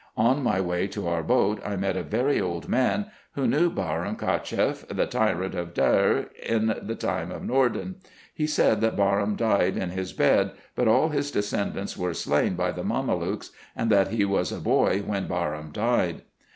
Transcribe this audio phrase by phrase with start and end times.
[0.31, 4.17] —On my way to our boat I met a very old man, who knew Baram
[4.17, 7.97] Cacheff, the tyrant of Deir in the time of Norden.
[8.33, 12.71] He said, that Baram died in his bed, but all his descendants were slain by
[12.71, 16.23] the Mamelukes; and that he was a boy when Baram died.